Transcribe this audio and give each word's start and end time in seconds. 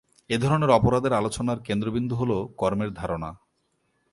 এই 0.29 0.39
ধরনের 0.39 0.69
অপরাধের 0.69 1.13
আলোচনার 1.13 1.57
কেন্দ্রবিন্দু 1.59 2.15
হল 2.15 2.31
কর্মের 2.57 2.91
ধারণা। 2.93 3.29